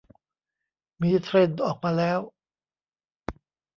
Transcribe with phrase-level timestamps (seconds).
[1.01, 2.19] มีเทรนด์ออกมาแล้ว